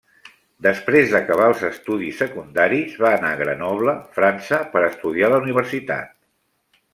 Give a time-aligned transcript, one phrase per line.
[0.67, 6.11] Després d'acabar els estudis secundaris va anar a Grenoble, França, per estudiar a la universitat.